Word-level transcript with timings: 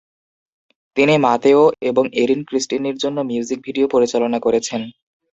তিনি 0.97 1.13
মাতেও 1.17 1.61
এবং 1.89 2.03
এরিন 2.21 2.41
ক্রিস্টিনের 2.43 2.95
জন্য 2.97 3.17
মিউজিক 3.29 3.59
ভিডিও 3.63 3.85
পরিচালনা 3.87 4.39
করেছেন। 4.39 4.81